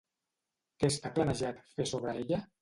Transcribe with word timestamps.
Què 0.83 0.89
està 0.93 1.11
planejat 1.19 1.61
fer 1.75 1.87
sobre 1.93 2.17
ella? 2.25 2.43